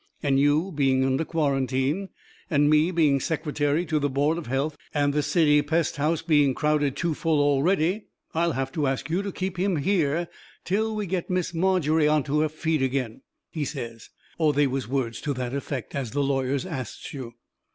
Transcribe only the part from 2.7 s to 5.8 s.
me being secretary to the board of health, and the city